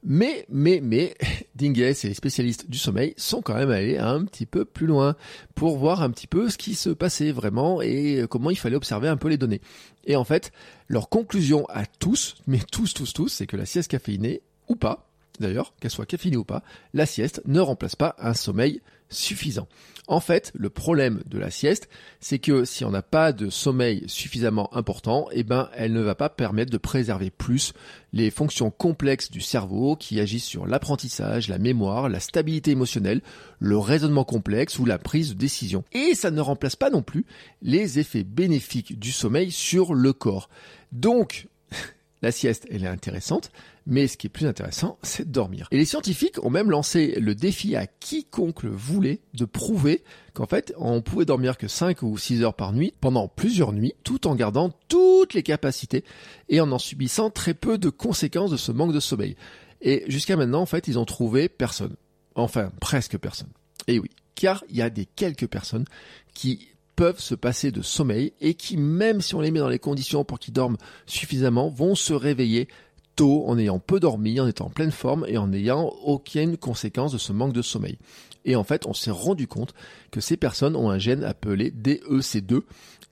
Mais, 0.05 0.47
mais, 0.49 0.81
mais, 0.83 1.15
Dinges 1.55 1.79
et 1.79 2.09
les 2.09 2.15
spécialistes 2.15 2.71
du 2.71 2.79
sommeil 2.79 3.13
sont 3.19 3.43
quand 3.43 3.55
même 3.55 3.71
allés 3.71 3.99
un 3.99 4.25
petit 4.25 4.47
peu 4.47 4.65
plus 4.65 4.87
loin 4.87 5.17
pour 5.55 5.77
voir 5.77 6.03
un 6.03 6.11
petit 6.11 6.27
peu 6.27 6.49
ce 6.49 6.57
qui 6.57 6.75
se 6.75 6.89
passait 6.89 7.31
vraiment 7.31 7.83
et 7.83 8.23
euh, 8.23 8.27
comment 8.27 8.49
il 8.49 8.59
fallait 8.59 8.77
observer 8.77 9.09
un 9.09 9.19
peu 9.19 9.29
les 9.29 9.37
données. 9.37 9.61
Et 10.07 10.17
en 10.17 10.25
fait, 10.25 10.51
leur 10.89 11.11
conclusion 11.11 11.67
à 11.69 11.85
tous, 11.85 12.37
mais 12.47 12.61
tous, 12.73 12.95
tous, 12.95 13.13
tous, 13.13 13.29
c'est 13.29 13.47
que 13.47 13.59
la 13.59 13.67
sieste 13.67 13.91
caféinée, 13.91 14.41
ou 14.69 14.77
pas, 14.77 15.07
d'ailleurs, 15.41 15.75
qu'elle 15.79 15.91
soit 15.91 16.07
caféinée 16.07 16.39
ou 16.39 16.45
pas, 16.45 16.63
la 16.95 17.05
sieste 17.05 17.43
ne 17.45 17.61
remplace 17.61 17.97
pas 17.97 18.17
un 18.19 18.33
sommeil 18.33 18.81
suffisant. 19.09 19.69
En 20.07 20.21
fait, 20.21 20.53
le 20.55 20.69
problème 20.69 21.23
de 21.27 21.39
la 21.39 21.51
sieste, 21.51 21.89
c'est 22.21 22.39
que 22.39 22.67
si 22.67 22.85
on 22.85 22.91
n'a 22.91 23.01
pas 23.01 23.33
de 23.33 23.49
sommeil 23.49 24.05
suffisamment 24.07 24.75
important, 24.77 25.29
eh 25.33 25.45
ben, 25.45 25.71
elle 25.75 25.95
ne 25.95 26.03
va 26.03 26.15
pas 26.15 26.29
permettre 26.29 26.71
de 26.71 26.77
préserver 26.77 27.31
plus 27.31 27.73
les 28.13 28.31
fonctions 28.31 28.71
complexes 28.71 29.31
du 29.31 29.41
cerveau 29.41 29.97
qui 29.97 30.21
agissent 30.21 30.45
sur 30.45 30.67
l'apprentissage, 30.67 31.49
la 31.49 31.59
mémoire, 31.59 32.11
la 32.11 32.21
stabilité 32.21 32.73
émotionnelle, 32.73 33.23
le 33.59 33.79
raisonnement 33.79 34.25
complexe 34.25 34.79
ou 34.79 34.85
la 34.85 34.99
prise 34.99 35.31
de 35.31 35.39
décision. 35.39 35.85
Et 35.93 36.15
ça 36.15 36.31
ne 36.31 36.41
remplace 36.43 36.77
pas 36.77 36.91
non 36.91 37.03
plus 37.03 37.25
les 37.63 37.99
effets 37.99 38.25
bénéfiques 38.25 38.99
du 38.99 39.11
sommeil 39.11 39.51
sur 39.51 39.95
le 39.95 40.13
corps. 40.13 40.51
Donc, 40.93 41.49
la 42.23 42.31
sieste, 42.31 42.67
elle 42.71 42.85
est 42.85 42.89
intéressante, 42.89 43.51
mais 43.87 44.07
ce 44.07 44.17
qui 44.17 44.29
est 44.29 44.31
plus 44.31 44.47
intéressant, 44.47 44.99
c'est 45.03 45.29
de 45.29 45.33
dormir. 45.33 45.69
Et 45.71 45.77
les 45.77 45.85
scientifiques 45.85 46.43
ont 46.43 46.51
même 46.51 46.71
lancé 46.71 47.19
le 47.21 47.35
défi 47.35 47.77
à 47.77 47.87
quiconque 47.87 48.63
le 48.63 48.71
voulait 48.71 49.21
de 49.35 49.45
prouver 49.45 50.03
qu'en 50.33 50.47
fait, 50.47 50.73
on 50.79 51.03
pouvait 51.03 51.27
dormir 51.27 51.59
que 51.59 51.69
5 51.69 52.03
ou 52.03 52.17
6 52.17 52.43
heures 52.43 52.55
par 52.55 52.73
nuit 52.73 52.95
pendant 53.01 53.29
plusieurs 53.29 53.73
nuits, 53.73 53.95
tout 54.03 54.27
en 54.27 54.35
gardant 54.35 54.71
toutes 54.89 55.35
les 55.35 55.43
capacités 55.43 56.05
et 56.49 56.61
en 56.61 56.73
en 56.73 56.79
subissant 56.79 57.31
très 57.31 57.55
peu 57.55 57.77
de 57.79 57.91
conséquences 57.91 58.51
de 58.51 58.57
ce 58.57 58.73
manque 58.73 58.93
de 58.93 59.01
sommeil. 59.01 59.37
Et 59.81 60.05
jusqu'à 60.09 60.37
maintenant, 60.37 60.63
en 60.63 60.67
fait, 60.67 60.89
ils 60.89 60.99
ont 60.99 61.05
trouvé 61.05 61.49
personne. 61.49 61.95
Enfin, 62.35 62.73
presque 62.81 63.19
personne. 63.19 63.51
Et 63.87 63.99
oui, 63.99 64.11
car 64.35 64.65
il 64.71 64.77
y 64.77 64.83
a 64.83 64.91
des 64.91 65.05
quelques 65.05 65.47
personnes 65.47 65.85
qui 66.33 66.69
peuvent 66.97 67.21
se 67.21 67.35
passer 67.35 67.71
de 67.71 67.83
sommeil 67.83 68.33
et 68.41 68.55
qui, 68.55 68.77
même 68.77 69.21
si 69.21 69.35
on 69.35 69.41
les 69.41 69.51
met 69.51 69.59
dans 69.59 69.69
les 69.69 69.79
conditions 69.79 70.25
pour 70.25 70.39
qu'ils 70.39 70.55
dorment 70.55 70.77
suffisamment, 71.07 71.69
vont 71.69 71.95
se 71.95 72.13
réveiller 72.13 72.69
tôt 73.17 73.45
en 73.47 73.59
ayant 73.59 73.79
peu 73.79 74.01
dormi, 74.01 74.41
en 74.41 74.47
étant 74.47 74.67
en 74.67 74.71
pleine 74.71 74.91
forme 74.91 75.25
et 75.29 75.39
en 75.39 75.49
n'ayant 75.49 75.93
aucune 76.05 76.57
conséquence 76.57 77.13
de 77.13 77.19
ce 77.19 77.33
manque 77.33 77.53
de 77.53 77.63
sommeil. 77.63 77.99
Et 78.45 78.57
en 78.57 78.65
fait, 78.65 78.87
on 78.87 78.95
s'est 78.95 79.11
rendu 79.11 79.47
compte 79.47 79.75
que 80.11 80.21
ces 80.21 80.37
personnes 80.37 80.77
ont 80.77 80.91
un 80.91 80.99
gène 80.99 81.25
appelé 81.25 81.71
DEC2. 81.71 82.61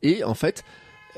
Et 0.03 0.25
en 0.25 0.35
fait, 0.35 0.65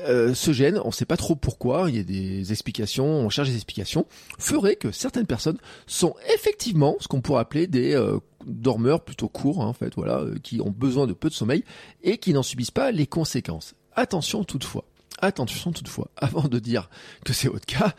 euh, 0.01 0.33
ce 0.33 0.51
gène, 0.51 0.79
on 0.83 0.87
ne 0.87 0.93
sait 0.93 1.05
pas 1.05 1.17
trop 1.17 1.35
pourquoi, 1.35 1.89
il 1.89 1.95
y 1.95 1.99
a 1.99 2.03
des 2.03 2.51
explications, 2.51 3.05
on 3.05 3.29
cherche 3.29 3.49
des 3.49 3.55
explications, 3.55 4.05
ferait 4.37 4.75
que 4.75 4.91
certaines 4.91 5.25
personnes 5.25 5.57
sont 5.87 6.15
effectivement 6.33 6.97
ce 6.99 7.07
qu'on 7.07 7.21
pourrait 7.21 7.41
appeler 7.41 7.67
des 7.67 7.95
euh, 7.95 8.19
dormeurs 8.45 9.03
plutôt 9.03 9.29
courts, 9.29 9.61
hein, 9.61 9.67
en 9.67 9.73
fait, 9.73 9.95
voilà, 9.95 10.19
euh, 10.19 10.35
qui 10.43 10.59
ont 10.59 10.71
besoin 10.71 11.07
de 11.07 11.13
peu 11.13 11.29
de 11.29 11.33
sommeil 11.33 11.63
et 12.03 12.17
qui 12.17 12.33
n'en 12.33 12.43
subissent 12.43 12.71
pas 12.71 12.91
les 12.91 13.07
conséquences. 13.07 13.73
Attention 13.93 14.43
toutefois, 14.43 14.83
attention 15.21 15.71
toutefois, 15.71 16.09
avant 16.17 16.47
de 16.47 16.59
dire 16.59 16.89
que 17.23 17.33
c'est 17.33 17.47
votre 17.47 17.65
cas, 17.65 17.93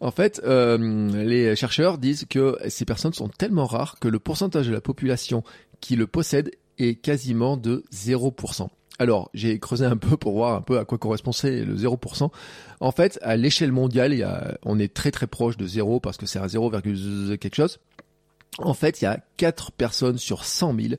en 0.00 0.10
fait, 0.10 0.40
les 0.44 1.56
chercheurs 1.56 1.98
disent 1.98 2.24
que 2.28 2.56
ces 2.68 2.84
personnes 2.84 3.12
sont 3.12 3.28
tellement 3.28 3.66
rares 3.66 3.98
que 4.00 4.08
le 4.08 4.18
pourcentage 4.18 4.68
de 4.68 4.72
la 4.72 4.80
population 4.80 5.42
qui 5.80 5.96
le 5.96 6.06
possède 6.06 6.50
est 6.78 6.94
quasiment 6.94 7.56
de 7.56 7.84
0%. 7.92 8.68
Alors, 9.00 9.30
j'ai 9.32 9.58
creusé 9.60 9.86
un 9.86 9.96
peu 9.96 10.16
pour 10.16 10.32
voir 10.32 10.56
un 10.56 10.60
peu 10.60 10.78
à 10.78 10.84
quoi 10.84 10.98
correspondait 10.98 11.64
le 11.64 11.76
0%. 11.76 12.30
En 12.80 12.92
fait, 12.92 13.18
à 13.22 13.36
l'échelle 13.36 13.70
mondiale, 13.70 14.12
il 14.12 14.18
y 14.18 14.22
a, 14.24 14.58
on 14.64 14.78
est 14.78 14.92
très 14.92 15.12
très 15.12 15.28
proche 15.28 15.56
de 15.56 15.66
0 15.66 16.00
parce 16.00 16.16
que 16.16 16.26
c'est 16.26 16.40
à 16.40 16.48
0, 16.48 16.70
quelque 16.70 17.54
chose. 17.54 17.78
En 18.58 18.74
fait, 18.74 19.00
il 19.00 19.04
y 19.04 19.08
a 19.08 19.20
4 19.38 19.72
personnes 19.72 20.18
sur 20.18 20.44
100 20.44 20.76
000 20.78 20.94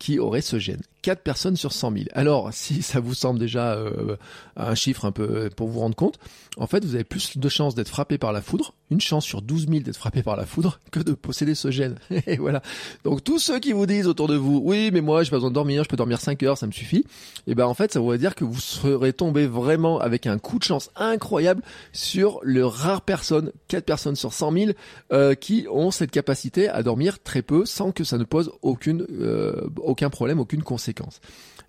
qui 0.00 0.18
auraient 0.18 0.40
ce 0.40 0.58
gène. 0.58 0.80
4 1.02 1.22
personnes 1.22 1.56
sur 1.56 1.72
100 1.72 1.92
000. 1.92 2.04
Alors, 2.14 2.48
si 2.52 2.82
ça 2.82 3.00
vous 3.00 3.14
semble 3.14 3.38
déjà 3.38 3.74
euh, 3.74 4.16
un 4.56 4.74
chiffre 4.74 5.04
un 5.04 5.12
peu 5.12 5.50
pour 5.54 5.68
vous 5.68 5.78
rendre 5.78 5.94
compte, 5.94 6.18
en 6.56 6.66
fait, 6.66 6.84
vous 6.84 6.94
avez 6.94 7.04
plus 7.04 7.38
de 7.38 7.48
chances 7.48 7.74
d'être 7.74 7.88
frappé 7.88 8.18
par 8.18 8.32
la 8.32 8.42
foudre, 8.42 8.74
une 8.90 9.00
chance 9.00 9.24
sur 9.24 9.40
12 9.40 9.68
000 9.68 9.80
d'être 9.80 9.96
frappé 9.96 10.22
par 10.22 10.36
la 10.36 10.46
foudre, 10.46 10.80
que 10.90 11.00
de 11.00 11.12
posséder 11.12 11.54
ce 11.54 11.70
gène. 11.70 11.96
Et 12.26 12.36
voilà. 12.36 12.62
Donc, 13.04 13.22
tous 13.22 13.38
ceux 13.38 13.60
qui 13.60 13.72
vous 13.72 13.86
disent 13.86 14.06
autour 14.06 14.26
de 14.26 14.36
vous, 14.36 14.60
oui, 14.64 14.90
mais 14.92 15.02
moi, 15.02 15.22
j'ai 15.22 15.30
pas 15.30 15.36
besoin 15.36 15.50
de 15.50 15.54
dormir, 15.54 15.84
je 15.84 15.88
peux 15.88 15.96
dormir 15.96 16.20
5 16.20 16.42
heures, 16.42 16.58
ça 16.58 16.66
me 16.66 16.72
suffit. 16.72 17.04
Et 17.46 17.52
eh 17.52 17.54
ben, 17.54 17.66
en 17.66 17.74
fait, 17.74 17.92
ça 17.92 18.00
voudrait 18.00 18.18
dire 18.18 18.34
que 18.34 18.44
vous 18.44 18.60
serez 18.60 19.12
tombé 19.12 19.46
vraiment 19.46 20.00
avec 20.00 20.26
un 20.26 20.38
coup 20.38 20.58
de 20.58 20.64
chance 20.64 20.90
incroyable 20.96 21.62
sur 21.92 22.40
le 22.42 22.64
rare 22.64 23.02
personne, 23.02 23.52
4 23.68 23.84
personnes 23.84 24.16
sur 24.16 24.32
100 24.32 24.52
000, 24.52 24.70
euh, 25.12 25.34
qui 25.34 25.66
ont 25.70 25.90
cette 25.90 26.10
capacité 26.10 26.68
à 26.68 26.82
dormir 26.82 27.22
très 27.22 27.42
peu 27.42 27.66
que 27.90 28.04
ça 28.04 28.18
ne 28.18 28.24
pose 28.24 28.52
aucune, 28.62 29.06
euh, 29.10 29.68
aucun 29.76 30.10
problème, 30.10 30.38
aucune 30.38 30.62
conséquence. 30.62 31.20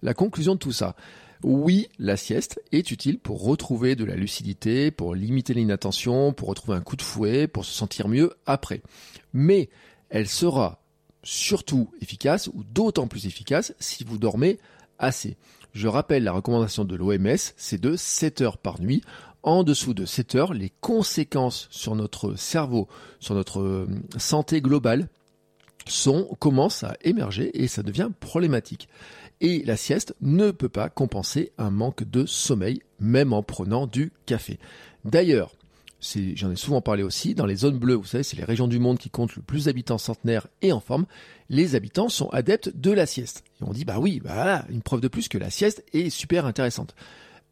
La 0.02 0.14
conclusion 0.14 0.56
de 0.56 0.60
tout 0.60 0.72
ça, 0.72 0.96
oui, 1.44 1.90
la 1.98 2.18
sieste 2.18 2.62
est 2.72 2.92
utile 2.92 3.18
pour 3.18 3.44
retrouver 3.44 3.96
de 3.96 4.06
la 4.06 4.16
lucidité, 4.16 4.92
pour 4.92 5.16
limiter 5.16 5.54
l'inattention, 5.54 6.34
pour 6.34 6.50
retrouver 6.50 6.78
un 6.78 6.82
coup 6.82 6.96
de 6.96 7.02
fouet, 7.02 7.48
pour 7.48 7.66
se 7.66 7.74
sentir 7.74 8.08
mieux 8.08 8.34
après. 8.46 8.82
Mais 9.34 9.70
elle 10.10 10.28
sera 10.28 10.82
surtout 11.24 11.90
efficace 12.02 12.48
ou 12.54 12.64
d'autant 12.64 13.08
plus 13.08 13.26
efficace 13.26 13.74
si 13.80 14.04
vous 14.04 14.18
dormez 14.18 14.60
assez. 15.00 15.38
Je 15.74 15.88
rappelle 15.88 16.24
la 16.24 16.34
recommandation 16.34 16.84
de 16.84 16.96
l'OMS, 16.96 17.38
c'est 17.58 17.82
de 17.82 17.96
7 17.96 18.42
heures 18.42 18.58
par 18.58 18.82
nuit. 18.82 19.02
En 19.44 19.64
dessous 19.64 19.96
de 19.96 20.06
7 20.06 20.36
heures, 20.36 20.54
les 20.54 20.72
conséquences 20.82 21.68
sur 21.72 21.96
notre 21.96 22.36
cerveau, 22.36 22.88
sur 23.20 23.34
notre 23.34 23.62
euh, 23.62 23.88
santé 24.18 24.62
globale 24.62 25.10
sont, 25.88 26.26
commencent 26.40 26.84
à 26.84 26.96
émerger 27.02 27.52
et 27.62 27.68
ça 27.68 27.84
devient 27.84 28.10
problématique. 28.20 28.88
Et 29.42 29.64
la 29.66 29.76
sieste 29.76 30.16
ne 30.22 30.52
peut 30.52 30.70
pas 30.70 30.90
compenser 30.90 31.52
un 31.58 31.72
manque 31.72 32.04
de 32.04 32.26
sommeil, 32.26 32.82
même 33.00 33.34
en 33.34 33.42
prenant 33.42 33.88
du 33.88 34.12
café. 34.26 34.60
D'ailleurs, 35.04 35.56
j'en 36.36 36.52
ai 36.52 36.56
souvent 36.56 36.82
parlé 36.82 37.02
aussi, 37.02 37.34
dans 37.34 37.46
les 37.46 37.56
zones 37.56 37.80
bleues, 37.80 37.96
vous 37.96 38.06
savez, 38.06 38.24
c'est 38.24 38.38
les 38.38 38.44
régions 38.44 38.68
du 38.68 38.80
monde 38.80 39.00
qui 39.00 39.10
comptent 39.10 39.36
le 39.36 39.42
plus 39.42 39.66
d'habitants 39.66 39.98
centenaires 39.98 40.48
et 40.62 40.72
en 40.72 40.80
forme, 40.80 41.06
les 41.50 41.76
habitants 41.76 42.10
sont 42.10 42.30
adeptes 42.30 42.72
de 42.76 42.92
la 42.92 43.06
sieste. 43.06 43.44
Et 43.62 43.64
on 43.64 43.74
dit, 43.74 43.86
bah 43.86 44.00
oui, 44.00 44.20
bah 44.24 44.66
une 44.70 44.82
preuve 44.82 45.02
de 45.02 45.08
plus 45.08 45.28
que 45.28 45.38
la 45.38 45.50
sieste 45.50 45.84
est 45.94 46.10
super 46.10 46.46
intéressante. 46.46 46.96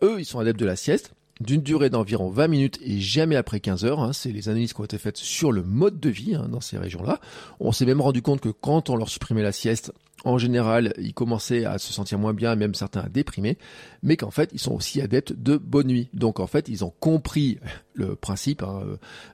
Eux, 0.03 0.17
ils 0.19 0.25
sont 0.25 0.39
adeptes 0.39 0.59
de 0.59 0.65
la 0.65 0.75
sieste, 0.75 1.13
d'une 1.39 1.61
durée 1.61 1.89
d'environ 1.89 2.29
20 2.29 2.47
minutes 2.47 2.79
et 2.83 2.99
jamais 2.99 3.35
après 3.35 3.59
15 3.59 3.85
heures. 3.85 3.99
Hein. 4.01 4.13
C'est 4.13 4.31
les 4.31 4.49
analyses 4.49 4.73
qui 4.73 4.81
ont 4.81 4.85
été 4.85 4.97
faites 4.97 5.17
sur 5.17 5.51
le 5.51 5.63
mode 5.63 5.99
de 5.99 6.09
vie 6.09 6.35
hein, 6.35 6.47
dans 6.49 6.61
ces 6.61 6.77
régions-là. 6.77 7.19
On 7.59 7.71
s'est 7.71 7.85
même 7.85 8.01
rendu 8.01 8.21
compte 8.21 8.41
que 8.41 8.49
quand 8.49 8.89
on 8.89 8.95
leur 8.95 9.09
supprimait 9.09 9.43
la 9.43 9.51
sieste, 9.51 9.93
en 10.25 10.37
général, 10.37 10.93
ils 10.97 11.13
commençaient 11.13 11.63
à 11.63 11.77
se 11.77 11.93
sentir 11.93 12.19
moins 12.19 12.33
bien, 12.33 12.55
même 12.55 12.75
certains 12.75 13.01
à 13.01 13.09
déprimer, 13.09 13.57
mais 14.03 14.17
qu'en 14.17 14.31
fait, 14.31 14.49
ils 14.53 14.59
sont 14.59 14.73
aussi 14.73 14.99
adeptes 15.01 15.33
de 15.33 15.57
bonne 15.57 15.87
nuit. 15.87 16.09
Donc 16.13 16.41
en 16.41 16.47
fait, 16.47 16.67
ils 16.67 16.83
ont 16.83 16.93
compris 16.99 17.57
le 17.93 18.15
principe 18.15 18.63
hein, 18.63 18.83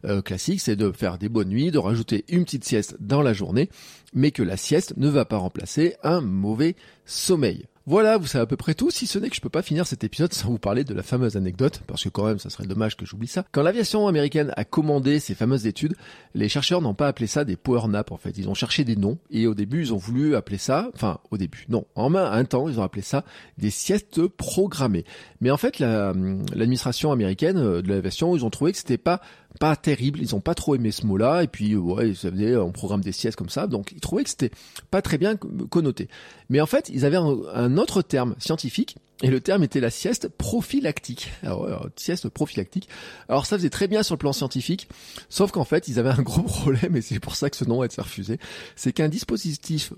euh, 0.05 0.21
classique, 0.21 0.61
c'est 0.61 0.75
de 0.75 0.91
faire 0.91 1.17
des 1.17 1.29
bonnes 1.29 1.49
nuits, 1.49 1.71
de 1.71 1.79
rajouter 1.79 2.25
une 2.29 2.45
petite 2.45 2.65
sieste 2.65 2.97
dans 2.99 3.21
la 3.21 3.33
journée, 3.33 3.69
mais 4.13 4.31
que 4.31 4.43
la 4.43 4.57
sieste 4.57 4.93
ne 4.97 5.09
va 5.09 5.25
pas 5.25 5.37
remplacer 5.37 5.95
un 6.03 6.21
mauvais 6.21 6.75
sommeil. 7.05 7.65
Voilà, 7.87 8.17
vous 8.17 8.25
savez 8.25 8.41
à 8.41 8.47
peu 8.47 8.57
près 8.57 8.73
tout, 8.73 8.89
si 8.89 9.05
ce 9.05 9.19
n'est 9.19 9.29
que 9.29 9.35
je 9.35 9.41
peux 9.41 9.49
pas 9.49 9.61
finir 9.61 9.85
cet 9.85 10.03
épisode 10.03 10.33
sans 10.33 10.49
vous 10.49 10.57
parler 10.57 10.83
de 10.83 10.95
la 10.95 11.03
fameuse 11.03 11.37
anecdote, 11.37 11.81
parce 11.85 12.03
que 12.03 12.09
quand 12.09 12.25
même, 12.25 12.39
ça 12.39 12.49
serait 12.49 12.65
dommage 12.65 12.97
que 12.97 13.05
j'oublie 13.05 13.27
ça. 13.27 13.45
Quand 13.51 13.61
l'aviation 13.61 14.07
américaine 14.07 14.51
a 14.57 14.65
commandé 14.65 15.19
ces 15.19 15.35
fameuses 15.35 15.67
études, 15.67 15.95
les 16.33 16.49
chercheurs 16.49 16.81
n'ont 16.81 16.95
pas 16.95 17.07
appelé 17.07 17.27
ça 17.27 17.45
des 17.45 17.55
power 17.55 17.87
naps, 17.87 18.11
en 18.11 18.17
fait. 18.17 18.39
Ils 18.39 18.49
ont 18.49 18.55
cherché 18.55 18.85
des 18.85 18.95
noms, 18.95 19.19
et 19.29 19.45
au 19.45 19.53
début, 19.53 19.81
ils 19.81 19.93
ont 19.93 19.97
voulu 19.97 20.35
appeler 20.35 20.57
ça, 20.57 20.89
enfin, 20.95 21.19
au 21.29 21.37
début, 21.37 21.65
non, 21.69 21.85
en 21.93 22.09
main, 22.09 22.31
un 22.31 22.43
temps, 22.43 22.67
ils 22.69 22.79
ont 22.79 22.83
appelé 22.83 23.03
ça 23.03 23.23
des 23.59 23.69
siestes 23.69 24.25
programmées. 24.29 25.05
Mais 25.39 25.51
en 25.51 25.57
fait, 25.57 25.77
l'administration 25.77 27.11
américaine 27.11 27.57
euh, 27.57 27.83
de 27.83 27.89
l'aviation, 27.89 28.35
ils 28.35 28.43
ont 28.43 28.49
trouvé 28.49 28.71
que 28.71 28.79
c'était 28.79 28.97
pas 28.97 29.21
pas 29.59 29.75
terrible, 29.75 30.19
ils 30.21 30.35
ont 30.35 30.39
pas 30.39 30.55
trop 30.55 30.75
aimé 30.75 30.91
ce 30.91 31.05
mot-là, 31.05 31.43
et 31.43 31.47
puis 31.47 31.75
ouais, 31.75 32.13
ça 32.13 32.31
faisait 32.31 32.55
on 32.55 32.71
programme 32.71 33.01
des 33.01 33.11
siestes 33.11 33.37
comme 33.37 33.49
ça, 33.49 33.67
donc 33.67 33.91
ils 33.91 33.99
trouvaient 33.99 34.23
que 34.23 34.29
c'était 34.29 34.51
pas 34.91 35.01
très 35.01 35.17
bien 35.17 35.35
connoté. 35.35 36.09
Mais 36.49 36.61
en 36.61 36.65
fait, 36.65 36.89
ils 36.93 37.05
avaient 37.05 37.17
un, 37.17 37.77
autre 37.77 38.01
terme 38.01 38.35
scientifique, 38.39 38.97
et 39.23 39.27
le 39.27 39.39
terme 39.39 39.63
était 39.63 39.79
la 39.79 39.89
sieste 39.89 40.27
prophylactique. 40.27 41.31
Alors, 41.41 41.87
sieste 41.95 42.27
prophylactique. 42.27 42.89
Alors 43.29 43.45
ça 43.45 43.57
faisait 43.57 43.69
très 43.69 43.87
bien 43.87 44.03
sur 44.03 44.15
le 44.15 44.19
plan 44.19 44.33
scientifique, 44.33 44.89
sauf 45.29 45.51
qu'en 45.51 45.65
fait, 45.65 45.87
ils 45.87 45.99
avaient 45.99 46.09
un 46.09 46.21
gros 46.21 46.41
problème, 46.43 46.95
et 46.95 47.01
c'est 47.01 47.19
pour 47.19 47.35
ça 47.35 47.49
que 47.49 47.55
ce 47.55 47.65
nom 47.65 47.81
a 47.81 47.85
été 47.85 48.01
refusé, 48.01 48.39
c'est 48.75 48.93
qu'un 48.93 49.09
dispositif 49.09 49.93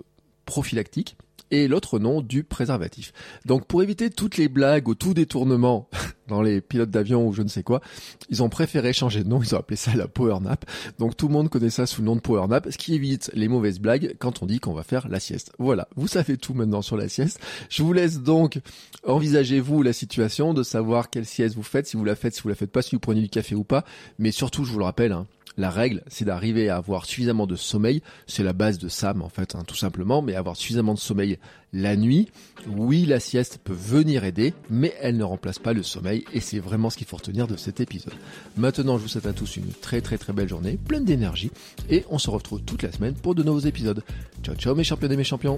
prophylactique, 0.45 1.17
et 1.51 1.67
l'autre 1.67 1.99
nom 1.99 2.21
du 2.21 2.43
préservatif. 2.43 3.13
Donc 3.45 3.65
pour 3.65 3.83
éviter 3.83 4.09
toutes 4.09 4.37
les 4.37 4.49
blagues 4.49 4.87
ou 4.87 4.95
tout 4.95 5.13
détournement 5.13 5.89
dans 6.27 6.41
les 6.41 6.61
pilotes 6.61 6.89
d'avion 6.89 7.27
ou 7.27 7.33
je 7.33 7.41
ne 7.41 7.47
sais 7.47 7.63
quoi, 7.63 7.81
ils 8.29 8.43
ont 8.43 8.49
préféré 8.49 8.93
changer 8.93 9.23
de 9.23 9.29
nom, 9.29 9.41
ils 9.41 9.55
ont 9.55 9.59
appelé 9.59 9.77
ça 9.77 9.95
la 9.95 10.07
power 10.07 10.39
nap. 10.41 10.65
Donc 10.99 11.15
tout 11.15 11.27
le 11.27 11.33
monde 11.33 11.49
connaît 11.49 11.69
ça 11.69 11.85
sous 11.85 12.01
le 12.01 12.07
nom 12.07 12.15
de 12.15 12.21
power 12.21 12.47
nap, 12.47 12.67
ce 12.69 12.77
qui 12.77 12.95
évite 12.95 13.31
les 13.33 13.47
mauvaises 13.47 13.79
blagues 13.79 14.15
quand 14.19 14.43
on 14.43 14.45
dit 14.45 14.59
qu'on 14.59 14.73
va 14.73 14.83
faire 14.83 15.07
la 15.07 15.19
sieste. 15.19 15.51
Voilà, 15.57 15.87
vous 15.95 16.07
savez 16.07 16.37
tout 16.37 16.53
maintenant 16.53 16.81
sur 16.81 16.97
la 16.97 17.07
sieste. 17.09 17.39
Je 17.69 17.83
vous 17.83 17.93
laisse 17.93 18.19
donc 18.19 18.59
envisager 19.05 19.59
vous 19.59 19.81
la 19.83 19.93
situation 19.93 20.53
de 20.53 20.63
savoir 20.63 21.09
quelle 21.09 21.25
sieste 21.25 21.55
vous 21.55 21.63
faites, 21.63 21.87
si 21.87 21.97
vous 21.97 22.05
la 22.05 22.15
faites, 22.15 22.35
si 22.35 22.41
vous 22.41 22.49
la 22.49 22.55
faites 22.55 22.71
pas, 22.71 22.81
si 22.81 22.95
vous 22.95 22.99
prenez 22.99 23.21
du 23.21 23.29
café 23.29 23.55
ou 23.55 23.63
pas. 23.63 23.85
Mais 24.19 24.31
surtout, 24.31 24.65
je 24.65 24.71
vous 24.71 24.79
le 24.79 24.85
rappelle, 24.85 25.11
hein, 25.11 25.27
la 25.57 25.71
règle, 25.71 26.03
c'est 26.07 26.25
d'arriver 26.25 26.69
à 26.69 26.77
avoir 26.77 27.05
suffisamment 27.05 27.47
de 27.47 27.55
sommeil. 27.55 28.01
C'est 28.27 28.43
la 28.43 28.53
base 28.53 28.77
de 28.77 28.89
Sam, 28.89 29.21
en 29.21 29.29
fait, 29.29 29.55
hein, 29.55 29.63
tout 29.65 29.75
simplement. 29.75 30.21
Mais 30.21 30.35
avoir 30.35 30.55
suffisamment 30.55 30.93
de 30.93 30.99
sommeil 30.99 31.39
la 31.73 31.95
nuit, 31.95 32.29
oui, 32.67 33.05
la 33.05 33.19
sieste 33.19 33.59
peut 33.63 33.73
venir 33.73 34.23
aider, 34.23 34.53
mais 34.69 34.93
elle 35.01 35.17
ne 35.17 35.23
remplace 35.23 35.59
pas 35.59 35.73
le 35.73 35.83
sommeil. 35.83 36.23
Et 36.33 36.39
c'est 36.39 36.59
vraiment 36.59 36.89
ce 36.89 36.97
qu'il 36.97 37.07
faut 37.07 37.17
retenir 37.17 37.47
de 37.47 37.57
cet 37.57 37.79
épisode. 37.79 38.13
Maintenant, 38.55 38.97
je 38.97 39.03
vous 39.03 39.09
souhaite 39.09 39.25
à 39.25 39.33
tous 39.33 39.57
une 39.57 39.71
très 39.81 40.01
très 40.01 40.17
très 40.17 40.33
belle 40.33 40.49
journée, 40.49 40.77
pleine 40.77 41.05
d'énergie. 41.05 41.51
Et 41.89 42.05
on 42.09 42.19
se 42.19 42.29
retrouve 42.29 42.61
toute 42.61 42.83
la 42.83 42.91
semaine 42.91 43.15
pour 43.15 43.35
de 43.35 43.43
nouveaux 43.43 43.59
épisodes. 43.59 44.03
Ciao 44.43 44.55
ciao 44.55 44.75
mes 44.75 44.83
champions 44.83 45.09
et 45.09 45.17
mes 45.17 45.23
champions 45.23 45.57